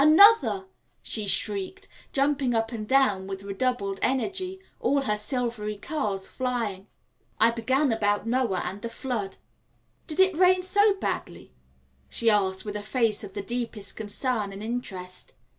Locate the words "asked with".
12.31-12.75